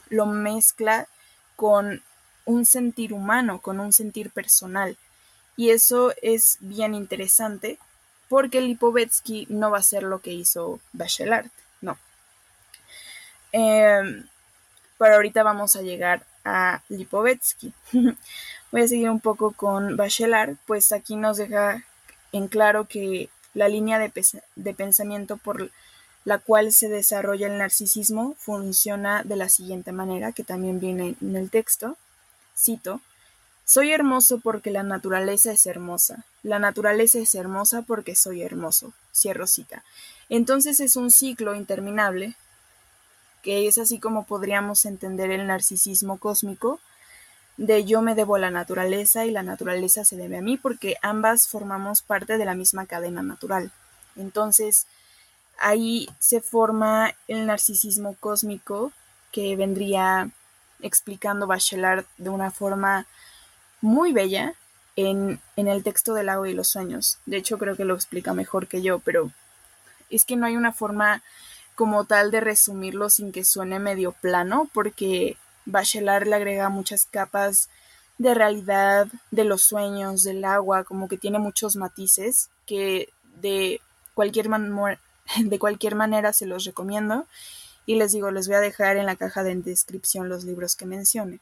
lo 0.09 0.25
mezcla 0.25 1.07
con 1.55 2.01
un 2.45 2.65
sentir 2.65 3.13
humano, 3.13 3.59
con 3.59 3.79
un 3.79 3.93
sentir 3.93 4.31
personal. 4.31 4.97
Y 5.55 5.71
eso 5.71 6.13
es 6.21 6.57
bien 6.61 6.95
interesante 6.95 7.77
porque 8.29 8.61
Lipovetsky 8.61 9.47
no 9.49 9.71
va 9.71 9.79
a 9.79 9.83
ser 9.83 10.03
lo 10.03 10.19
que 10.19 10.33
hizo 10.33 10.79
Bachelard, 10.93 11.49
no. 11.81 11.97
Eh, 13.51 14.23
pero 14.97 15.15
ahorita 15.15 15.43
vamos 15.43 15.75
a 15.75 15.81
llegar 15.81 16.25
a 16.43 16.81
Lipovetsky. 16.89 17.73
Voy 18.71 18.81
a 18.81 18.87
seguir 18.87 19.09
un 19.09 19.19
poco 19.19 19.51
con 19.51 19.97
Bachelard, 19.97 20.57
pues 20.65 20.91
aquí 20.91 21.15
nos 21.15 21.37
deja 21.37 21.83
en 22.31 22.47
claro 22.47 22.85
que 22.85 23.29
la 23.53 23.69
línea 23.69 23.97
de 23.99 24.73
pensamiento 24.73 25.37
por 25.37 25.71
la 26.27 26.39
cual 26.39 26.74
se 26.74 26.89
desarrolla 26.89 27.48
el 27.48 27.57
narcisismo 27.57 28.36
funciona 28.38 29.24
de 29.24 29.38
la 29.38 29.48
siguiente 29.48 29.93
manera, 29.93 30.34
que 30.34 30.43
también 30.43 30.77
viene 30.77 31.15
en 31.22 31.38
el 31.38 31.50
texto. 31.50 31.96
Cito, 32.53 33.00
soy 33.63 33.93
hermoso 33.93 34.41
porque 34.41 34.69
la 34.69 34.84
naturaleza 34.84 35.53
es 35.53 35.65
hermosa. 35.65 36.25
La 36.43 36.60
naturaleza 36.60 37.17
es 37.19 37.34
hermosa 37.34 37.84
porque 37.84 38.13
soy 38.13 38.41
hermoso. 38.41 38.91
Cierro 39.15 39.48
cita. 39.48 39.86
Entonces 40.27 40.81
es 40.81 40.98
un 40.98 41.12
ciclo 41.12 41.55
interminable, 41.55 42.36
que 43.41 43.65
es 43.65 43.77
así 43.77 43.98
como 43.98 44.25
podríamos 44.25 44.86
entender 44.86 45.31
el 45.31 45.48
narcisismo 45.48 46.17
cósmico, 46.17 46.81
de 47.55 47.86
yo 47.86 48.01
me 48.01 48.15
debo 48.15 48.36
a 48.36 48.39
la 48.39 48.51
naturaleza 48.51 49.25
y 49.25 49.31
la 49.31 49.43
naturaleza 49.43 50.03
se 50.03 50.17
debe 50.17 50.39
a 50.39 50.41
mí 50.41 50.57
porque 50.57 50.98
ambas 51.01 51.48
formamos 51.48 52.01
parte 52.01 52.38
de 52.38 52.43
la 52.43 52.53
misma 52.53 52.86
cadena 52.86 53.24
natural. 53.24 53.72
Entonces, 54.17 54.88
ahí 55.59 56.09
se 56.19 56.41
forma 56.41 57.13
el 57.27 57.45
narcisismo 57.45 58.15
cósmico 58.19 58.91
que 59.31 59.55
vendría 59.55 60.29
explicando 60.81 61.47
Bachelard 61.47 62.05
de 62.17 62.29
una 62.29 62.51
forma 62.51 63.05
muy 63.81 64.13
bella 64.13 64.53
en, 64.95 65.39
en 65.55 65.67
el 65.67 65.83
texto 65.83 66.13
del 66.13 66.29
agua 66.29 66.49
y 66.49 66.53
los 66.53 66.67
sueños. 66.67 67.19
De 67.25 67.37
hecho, 67.37 67.57
creo 67.57 67.75
que 67.75 67.85
lo 67.85 67.95
explica 67.95 68.33
mejor 68.33 68.67
que 68.67 68.81
yo, 68.81 68.99
pero 68.99 69.31
es 70.09 70.25
que 70.25 70.35
no 70.35 70.45
hay 70.45 70.55
una 70.55 70.73
forma 70.73 71.21
como 71.75 72.05
tal 72.05 72.31
de 72.31 72.39
resumirlo 72.39 73.09
sin 73.09 73.31
que 73.31 73.43
suene 73.43 73.79
medio 73.79 74.11
plano, 74.11 74.69
porque 74.73 75.37
Bachelard 75.65 76.27
le 76.27 76.35
agrega 76.35 76.69
muchas 76.69 77.05
capas 77.05 77.69
de 78.17 78.33
realidad, 78.33 79.07
de 79.29 79.43
los 79.43 79.61
sueños, 79.61 80.23
del 80.23 80.43
agua, 80.43 80.83
como 80.83 81.07
que 81.07 81.17
tiene 81.17 81.37
muchos 81.37 81.75
matices 81.75 82.49
que 82.65 83.09
de 83.41 83.79
cualquier, 84.15 84.49
de 85.43 85.60
cualquier 85.60 85.96
manera 85.96 86.34
se 86.34 86.46
los 86.46 86.65
recomiendo. 86.65 87.25
Y 87.86 87.96
les 87.96 88.12
digo, 88.12 88.31
les 88.31 88.48
voy 88.48 88.57
a 88.57 88.62
dejar 88.62 88.98
en 88.98 89.05
la 89.05 89.15
caja 89.15 89.43
de 89.43 89.55
descripción 89.55 90.27
los 90.29 90.43
libros 90.43 90.75
que 90.75 90.86
mencione 90.86 91.39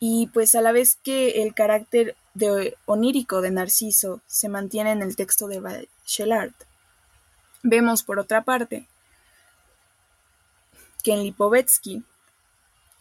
y 0.00 0.28
pues 0.28 0.54
a 0.54 0.62
la 0.62 0.72
vez 0.72 0.96
que 1.02 1.42
el 1.42 1.54
carácter 1.54 2.16
de 2.34 2.76
onírico 2.86 3.40
de 3.40 3.50
Narciso 3.50 4.20
se 4.26 4.48
mantiene 4.48 4.92
en 4.92 5.02
el 5.02 5.16
texto 5.16 5.48
de 5.48 5.60
Bachelard, 5.60 6.52
vemos 7.62 8.02
por 8.02 8.18
otra 8.18 8.42
parte 8.42 8.86
que 11.02 11.12
en 11.12 11.22
Lipovetsky 11.22 12.04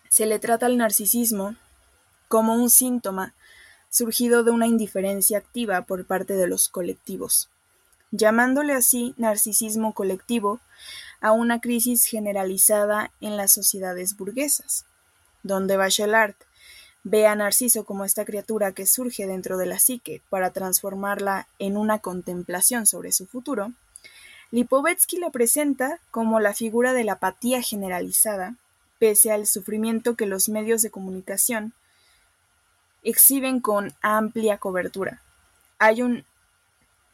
se 0.10 0.26
le 0.26 0.40
trata 0.40 0.66
al 0.66 0.78
narcisismo 0.78 1.56
como 2.28 2.56
un 2.56 2.70
síntoma 2.70 3.34
surgido 3.90 4.44
de 4.44 4.52
una 4.52 4.68
indiferencia 4.68 5.38
activa 5.38 5.84
por 5.84 6.06
parte 6.06 6.34
de 6.34 6.48
los 6.48 6.68
colectivos, 6.68 7.50
llamándole 8.12 8.74
así 8.74 9.14
narcisismo 9.18 9.94
colectivo 9.94 10.60
a 11.22 11.32
una 11.32 11.60
crisis 11.60 12.06
generalizada 12.06 13.12
en 13.22 13.38
las 13.38 13.52
sociedades 13.52 14.16
burguesas, 14.18 14.86
donde 15.44 15.78
Bachelard 15.78 16.36
Ve 17.10 17.26
a 17.26 17.36
Narciso 17.36 17.86
como 17.86 18.04
esta 18.04 18.26
criatura 18.26 18.74
que 18.74 18.86
surge 18.86 19.28
dentro 19.28 19.58
de 19.58 19.66
la 19.66 19.80
psique 19.80 20.22
para 20.30 20.52
transformarla 20.52 21.48
en 21.58 21.78
una 21.78 22.00
contemplación 22.00 22.86
sobre 22.86 23.14
su 23.14 23.26
futuro, 23.26 23.72
Lipovetsky 24.52 25.18
la 25.18 25.30
presenta 25.30 26.02
como 26.12 26.42
la 26.42 26.54
figura 26.54 26.92
de 26.92 27.06
la 27.06 27.14
apatía 27.14 27.62
generalizada, 27.62 28.56
pese 29.00 29.32
al 29.32 29.48
sufrimiento 29.48 30.18
que 30.18 30.26
los 30.26 30.50
medios 30.50 30.82
de 30.82 30.90
comunicación 30.90 31.72
exhiben 33.04 33.62
con 33.62 33.94
amplia 34.02 34.58
cobertura. 34.58 35.22
Hay 35.80 36.02
un 36.02 36.26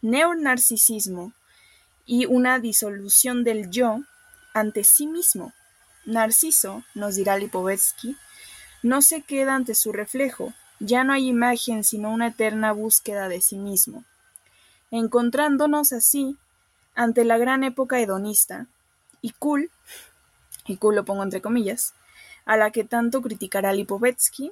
neonarcisismo 0.03 1.31
y 2.05 2.25
una 2.25 2.60
disolución 2.60 3.43
del 3.43 3.72
yo 3.72 4.01
ante 4.53 4.83
sí 4.83 5.07
mismo. 5.07 5.53
Narciso, 6.05 6.83
nos 6.93 7.15
dirá 7.15 7.38
Lipovetsky, 7.38 8.17
no 8.83 9.01
se 9.01 9.22
queda 9.22 9.55
ante 9.55 9.74
su 9.74 9.93
reflejo, 9.93 10.53
ya 10.79 11.05
no 11.05 11.13
hay 11.13 11.29
imagen 11.29 11.86
sino 11.86 12.12
una 12.12 12.27
eterna 12.27 12.74
búsqueda 12.74 13.29
de 13.29 13.39
sí 13.39 13.57
mismo. 13.57 14.03
Encontrándonos 14.91 15.93
así 15.93 16.38
ante 16.93 17.24
la 17.24 17.38
gran 17.38 17.63
época 17.63 18.00
hedonista, 18.00 18.67
y 19.22 19.31
cool, 19.31 19.72
y 20.67 20.75
cool 20.75 20.95
lo 20.95 21.05
pongo 21.05 21.24
entre 21.24 21.41
comillas, 21.41 21.93
a 22.45 22.57
la 22.57 22.72
que 22.72 22.83
tanto 22.83 23.22
criticará 23.22 23.72
Lipovetsky, 23.72 24.51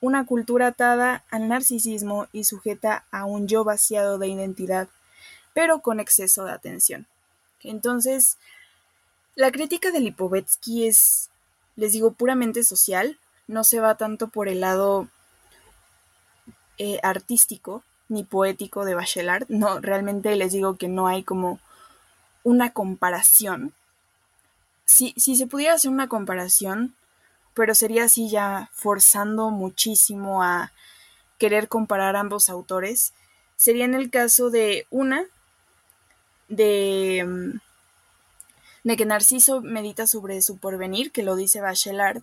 una 0.00 0.26
cultura 0.26 0.68
atada 0.68 1.24
al 1.30 1.48
narcisismo 1.48 2.28
y 2.32 2.44
sujeta 2.44 3.04
a 3.10 3.24
un 3.24 3.48
yo 3.48 3.64
vaciado 3.64 4.18
de 4.18 4.28
identidad, 4.28 4.88
pero 5.54 5.80
con 5.80 6.00
exceso 6.00 6.44
de 6.44 6.52
atención. 6.52 7.06
Entonces, 7.62 8.38
la 9.34 9.50
crítica 9.50 9.90
de 9.90 10.00
Lipovetsky 10.00 10.86
es, 10.86 11.30
les 11.76 11.92
digo, 11.92 12.12
puramente 12.12 12.62
social, 12.62 13.18
no 13.46 13.64
se 13.64 13.80
va 13.80 13.96
tanto 13.96 14.28
por 14.28 14.48
el 14.48 14.60
lado 14.60 15.08
eh, 16.78 17.00
artístico 17.02 17.82
ni 18.08 18.24
poético 18.24 18.84
de 18.84 18.94
Bachelard. 18.94 19.46
No, 19.48 19.80
realmente 19.80 20.34
les 20.36 20.52
digo 20.52 20.76
que 20.76 20.88
no 20.88 21.08
hay 21.08 21.22
como 21.24 21.58
una 22.44 22.72
comparación. 22.72 23.72
Si, 24.84 25.12
si 25.16 25.36
se 25.36 25.46
pudiera 25.46 25.74
hacer 25.74 25.90
una 25.90 26.08
comparación, 26.08 26.94
pero 27.58 27.74
sería 27.74 28.04
así 28.04 28.30
ya 28.30 28.70
forzando 28.72 29.50
muchísimo 29.50 30.44
a 30.44 30.70
querer 31.38 31.66
comparar 31.66 32.14
ambos 32.14 32.50
autores, 32.50 33.14
sería 33.56 33.84
en 33.84 33.94
el 33.94 34.10
caso 34.10 34.50
de 34.50 34.86
una, 34.90 35.24
de, 36.46 37.24
mm, 37.26 37.58
de 38.84 38.96
que 38.96 39.04
Narciso 39.06 39.60
medita 39.60 40.06
sobre 40.06 40.40
su 40.40 40.58
porvenir, 40.58 41.10
que 41.10 41.24
lo 41.24 41.34
dice 41.34 41.60
Bachelard, 41.60 42.22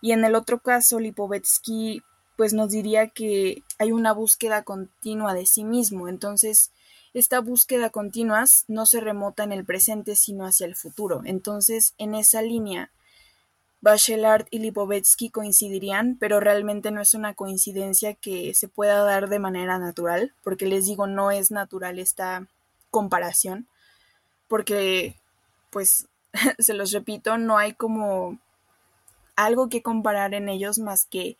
y 0.00 0.10
en 0.10 0.24
el 0.24 0.34
otro 0.34 0.58
caso 0.58 0.98
Lipovetsky 0.98 2.02
pues 2.34 2.52
nos 2.52 2.70
diría 2.70 3.06
que 3.06 3.62
hay 3.78 3.92
una 3.92 4.12
búsqueda 4.12 4.64
continua 4.64 5.34
de 5.34 5.46
sí 5.46 5.62
mismo, 5.62 6.08
entonces 6.08 6.72
esta 7.14 7.38
búsqueda 7.38 7.90
continua 7.90 8.42
no 8.66 8.86
se 8.86 8.98
remota 8.98 9.44
en 9.44 9.52
el 9.52 9.64
presente 9.64 10.16
sino 10.16 10.44
hacia 10.44 10.66
el 10.66 10.74
futuro, 10.74 11.22
entonces 11.24 11.94
en 11.96 12.16
esa 12.16 12.42
línea 12.42 12.90
Bachelard 13.84 14.46
y 14.50 14.60
Lipovetsky 14.60 15.28
coincidirían, 15.28 16.16
pero 16.18 16.40
realmente 16.40 16.90
no 16.90 17.02
es 17.02 17.12
una 17.12 17.34
coincidencia 17.34 18.14
que 18.14 18.54
se 18.54 18.66
pueda 18.66 19.04
dar 19.04 19.28
de 19.28 19.38
manera 19.38 19.78
natural, 19.78 20.32
porque 20.42 20.64
les 20.64 20.86
digo, 20.86 21.06
no 21.06 21.30
es 21.30 21.50
natural 21.50 21.98
esta 21.98 22.48
comparación, 22.90 23.68
porque, 24.48 25.16
pues, 25.68 26.08
se 26.58 26.72
los 26.72 26.92
repito, 26.92 27.36
no 27.36 27.58
hay 27.58 27.74
como 27.74 28.38
algo 29.36 29.68
que 29.68 29.82
comparar 29.82 30.32
en 30.32 30.48
ellos 30.48 30.78
más 30.78 31.04
que 31.04 31.36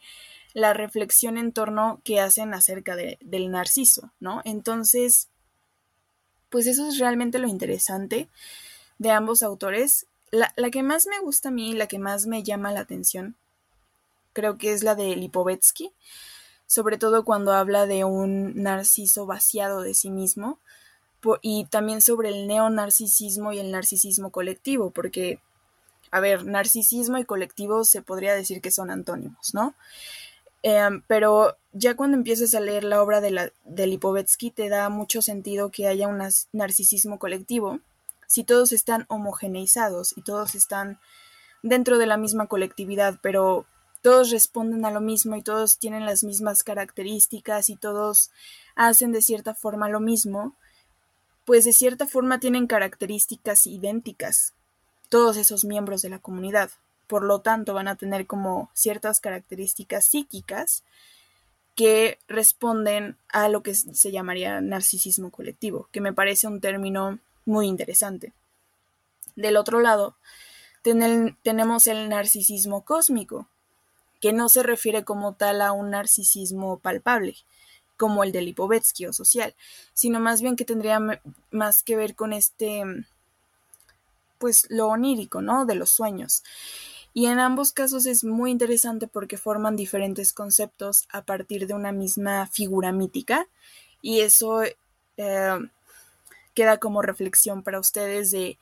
la 0.52 0.74
reflexión 0.74 1.38
en 1.38 1.50
torno 1.50 2.02
que 2.04 2.20
hacen 2.20 2.52
acerca 2.52 2.94
del 2.94 3.50
narciso, 3.50 4.12
¿no? 4.20 4.42
Entonces, 4.44 5.30
pues 6.50 6.66
eso 6.66 6.86
es 6.88 6.98
realmente 6.98 7.38
lo 7.38 7.48
interesante 7.48 8.28
de 8.98 9.10
ambos 9.12 9.42
autores 9.42 10.06
la, 10.34 10.70
que 10.70 10.82
más 10.82 11.06
me 11.06 11.18
gusta 11.20 11.48
a 11.48 11.52
mí, 11.52 11.74
la 11.74 11.86
que 11.86 11.98
más 11.98 12.26
me 12.26 12.42
llama 12.42 12.72
la 12.72 12.80
atención, 12.80 13.36
creo 14.32 14.58
que 14.58 14.72
es 14.72 14.82
la 14.82 14.94
de 14.94 15.16
Lipovetsky, 15.16 15.92
sobre 16.66 16.98
todo 16.98 17.24
cuando 17.24 17.52
habla 17.52 17.86
de 17.86 18.04
un 18.04 18.62
narciso 18.62 19.26
vaciado 19.26 19.82
de 19.82 19.94
sí 19.94 20.10
mismo, 20.10 20.58
y 21.40 21.64
también 21.66 22.02
sobre 22.02 22.28
el 22.28 22.46
neonarcisismo 22.46 23.52
y 23.52 23.58
el 23.58 23.70
narcisismo 23.70 24.30
colectivo, 24.30 24.90
porque, 24.90 25.38
a 26.10 26.20
ver, 26.20 26.44
narcisismo 26.44 27.16
y 27.16 27.24
colectivo 27.24 27.84
se 27.84 28.02
podría 28.02 28.34
decir 28.34 28.60
que 28.60 28.70
son 28.70 28.90
antónimos, 28.90 29.54
¿no? 29.54 29.74
Em, 30.62 31.02
pero 31.06 31.56
ya 31.72 31.94
cuando 31.94 32.16
empiezas 32.16 32.54
a 32.54 32.60
leer 32.60 32.84
la 32.84 33.02
obra 33.02 33.20
de, 33.20 33.30
la, 33.30 33.52
de 33.64 33.86
Lipovetsky 33.86 34.50
te 34.50 34.68
da 34.68 34.88
mucho 34.88 35.22
sentido 35.22 35.70
que 35.70 35.86
haya 35.86 36.08
un 36.08 36.22
narcisismo 36.52 37.18
colectivo, 37.18 37.80
si 38.34 38.42
todos 38.42 38.72
están 38.72 39.06
homogeneizados 39.08 40.12
y 40.18 40.22
todos 40.22 40.56
están 40.56 40.98
dentro 41.62 41.98
de 41.98 42.06
la 42.06 42.16
misma 42.16 42.48
colectividad, 42.48 43.20
pero 43.22 43.64
todos 44.02 44.32
responden 44.32 44.84
a 44.84 44.90
lo 44.90 45.00
mismo 45.00 45.36
y 45.36 45.42
todos 45.42 45.78
tienen 45.78 46.04
las 46.04 46.24
mismas 46.24 46.64
características 46.64 47.70
y 47.70 47.76
todos 47.76 48.32
hacen 48.74 49.12
de 49.12 49.22
cierta 49.22 49.54
forma 49.54 49.88
lo 49.88 50.00
mismo, 50.00 50.56
pues 51.44 51.64
de 51.64 51.72
cierta 51.72 52.08
forma 52.08 52.40
tienen 52.40 52.66
características 52.66 53.68
idénticas, 53.68 54.52
todos 55.08 55.36
esos 55.36 55.64
miembros 55.64 56.02
de 56.02 56.08
la 56.08 56.18
comunidad. 56.18 56.70
Por 57.06 57.22
lo 57.22 57.40
tanto, 57.40 57.72
van 57.72 57.86
a 57.86 57.94
tener 57.94 58.26
como 58.26 58.68
ciertas 58.74 59.20
características 59.20 60.06
psíquicas 60.06 60.82
que 61.76 62.18
responden 62.26 63.16
a 63.28 63.48
lo 63.48 63.62
que 63.62 63.76
se 63.76 64.10
llamaría 64.10 64.60
narcisismo 64.60 65.30
colectivo, 65.30 65.88
que 65.92 66.00
me 66.00 66.12
parece 66.12 66.48
un 66.48 66.60
término 66.60 67.20
muy 67.44 67.66
interesante. 67.66 68.32
Del 69.36 69.56
otro 69.56 69.80
lado, 69.80 70.16
tenemos 70.82 71.86
el 71.86 72.08
narcisismo 72.08 72.84
cósmico, 72.84 73.48
que 74.20 74.32
no 74.32 74.48
se 74.48 74.62
refiere 74.62 75.04
como 75.04 75.34
tal 75.34 75.60
a 75.60 75.72
un 75.72 75.90
narcisismo 75.90 76.78
palpable, 76.78 77.36
como 77.96 78.24
el 78.24 78.32
de 78.32 78.42
Lipovetsky 78.42 79.06
o 79.06 79.12
social, 79.12 79.54
sino 79.92 80.20
más 80.20 80.42
bien 80.42 80.56
que 80.56 80.64
tendría 80.64 81.00
más 81.50 81.82
que 81.82 81.96
ver 81.96 82.14
con 82.14 82.32
este, 82.32 82.82
pues 84.38 84.66
lo 84.70 84.88
onírico, 84.88 85.42
¿no? 85.42 85.64
De 85.66 85.74
los 85.74 85.90
sueños. 85.90 86.42
Y 87.12 87.26
en 87.26 87.38
ambos 87.38 87.72
casos 87.72 88.06
es 88.06 88.24
muy 88.24 88.50
interesante 88.50 89.06
porque 89.06 89.38
forman 89.38 89.76
diferentes 89.76 90.32
conceptos 90.32 91.06
a 91.10 91.22
partir 91.22 91.66
de 91.66 91.74
una 91.74 91.92
misma 91.92 92.46
figura 92.48 92.92
mítica 92.92 93.46
y 94.02 94.20
eso 94.20 94.62
eh, 95.16 95.58
queda 96.54 96.78
como 96.78 97.02
reflexión 97.02 97.62
para 97.62 97.80
ustedes 97.80 98.30
de 98.30 98.58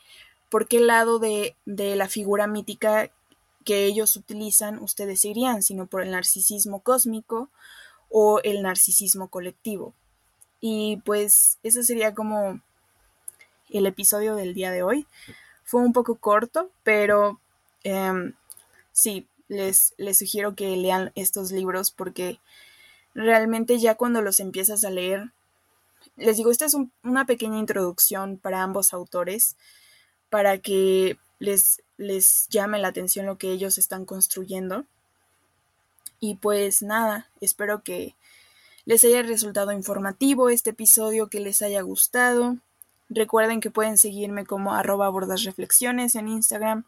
por 0.52 0.68
qué 0.68 0.80
lado 0.80 1.18
de, 1.18 1.56
la 1.64 2.08
figura 2.08 2.46
mítica 2.46 3.10
que 3.64 3.84
ellos 3.84 4.16
utilizan 4.16 4.82
ustedes 4.82 5.24
irían, 5.24 5.62
sino 5.62 5.86
por 5.86 6.02
el 6.02 6.10
narcisismo 6.10 6.80
cósmico 6.80 7.48
o 8.10 8.40
el 8.42 8.62
narcisismo 8.62 9.28
colectivo. 9.28 9.94
Y 10.60 10.98
pues 11.04 11.58
ese 11.62 11.82
sería 11.84 12.14
como 12.14 12.60
el 13.70 13.86
episodio 13.86 14.34
del 14.34 14.52
día 14.52 14.70
de 14.70 14.82
hoy. 14.82 15.06
Fue 15.64 15.80
un 15.80 15.94
poco 15.94 16.16
corto, 16.16 16.70
pero 16.82 17.40
em, 17.82 18.34
sí, 18.92 19.26
les, 19.48 19.94
les 19.96 20.18
sugiero 20.18 20.54
que 20.54 20.76
lean 20.76 21.12
estos 21.14 21.50
libros 21.50 21.90
porque 21.90 22.40
realmente 23.14 23.78
ya 23.78 23.94
cuando 23.94 24.20
los 24.20 24.38
empiezas 24.38 24.84
a 24.84 24.90
leer 24.90 25.30
les 26.16 26.36
digo, 26.36 26.50
esta 26.50 26.64
es 26.64 26.76
una 27.02 27.26
pequeña 27.26 27.58
introducción 27.58 28.38
para 28.38 28.62
ambos 28.62 28.92
autores, 28.92 29.56
para 30.30 30.58
que 30.58 31.18
les, 31.38 31.82
les 31.96 32.48
llame 32.48 32.78
la 32.78 32.88
atención 32.88 33.26
lo 33.26 33.38
que 33.38 33.50
ellos 33.50 33.78
están 33.78 34.04
construyendo. 34.04 34.86
Y 36.20 36.36
pues 36.36 36.82
nada, 36.82 37.28
espero 37.40 37.82
que 37.82 38.14
les 38.84 39.04
haya 39.04 39.22
resultado 39.22 39.72
informativo 39.72 40.48
este 40.48 40.70
episodio, 40.70 41.28
que 41.28 41.40
les 41.40 41.62
haya 41.62 41.82
gustado. 41.82 42.58
Recuerden 43.08 43.60
que 43.60 43.70
pueden 43.70 43.98
seguirme 43.98 44.46
como 44.46 44.74
arroba 44.74 45.12
reflexiones 45.44 46.14
en 46.14 46.28
Instagram, 46.28 46.84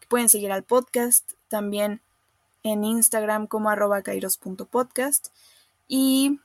que 0.00 0.06
pueden 0.08 0.28
seguir 0.28 0.52
al 0.52 0.64
podcast 0.64 1.32
también 1.48 2.02
en 2.62 2.84
Instagram 2.84 3.46
como 3.46 3.70
arroba 3.70 4.02
kairos.podcast 4.02 5.28
y 5.86 6.40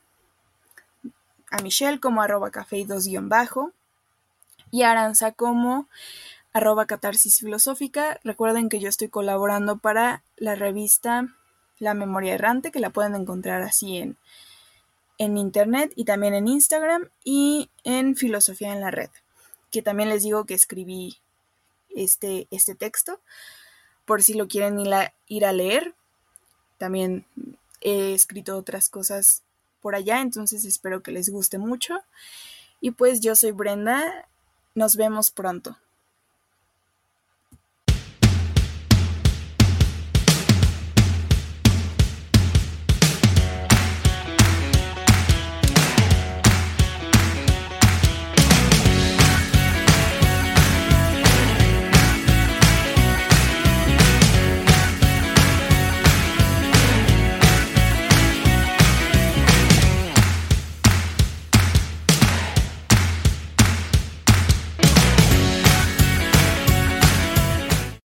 a 1.51 1.61
Michelle 1.61 1.99
como 1.99 2.21
arroba 2.21 2.51
café 2.51 2.85
2 2.85 3.07
bajo 3.23 3.71
y 4.71 4.83
a 4.83 4.91
Aranza 4.91 5.31
como 5.31 5.87
arroba 6.53 6.85
catarsis 6.85 7.39
filosófica. 7.39 8.19
Recuerden 8.23 8.69
que 8.69 8.79
yo 8.79 8.89
estoy 8.89 9.09
colaborando 9.09 9.77
para 9.77 10.23
la 10.37 10.55
revista 10.55 11.27
La 11.79 11.93
Memoria 11.93 12.33
Errante, 12.33 12.71
que 12.71 12.79
la 12.79 12.89
pueden 12.89 13.15
encontrar 13.15 13.61
así 13.61 13.97
en, 13.97 14.17
en 15.17 15.37
internet 15.37 15.91
y 15.95 16.05
también 16.05 16.33
en 16.33 16.47
Instagram 16.47 17.09
y 17.23 17.69
en 17.83 18.15
Filosofía 18.15 18.73
en 18.73 18.81
la 18.81 18.91
Red, 18.91 19.09
que 19.71 19.81
también 19.81 20.09
les 20.09 20.23
digo 20.23 20.45
que 20.45 20.53
escribí 20.53 21.17
este, 21.89 22.47
este 22.51 22.75
texto 22.75 23.19
por 24.05 24.23
si 24.23 24.33
lo 24.33 24.47
quieren 24.47 24.79
ir 24.79 24.93
a, 24.93 25.13
ir 25.27 25.45
a 25.45 25.53
leer. 25.53 25.93
También 26.77 27.25
he 27.81 28.13
escrito 28.13 28.57
otras 28.57 28.89
cosas 28.89 29.43
por 29.81 29.95
allá, 29.95 30.21
entonces 30.21 30.65
espero 30.65 31.01
que 31.01 31.11
les 31.11 31.29
guste 31.29 31.57
mucho. 31.57 31.99
Y 32.81 32.91
pues 32.91 33.19
yo 33.19 33.35
soy 33.35 33.51
Brenda, 33.51 34.27
nos 34.75 34.95
vemos 34.95 35.31
pronto. 35.31 35.77